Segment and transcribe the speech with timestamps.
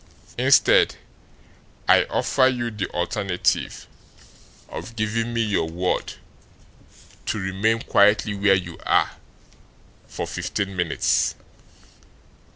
[0.35, 0.95] Instead,
[1.87, 3.85] I offer you the alternative
[4.67, 6.15] of giving me your word
[7.27, 9.11] to remain quietly where you are
[10.07, 11.35] for fifteen minutes."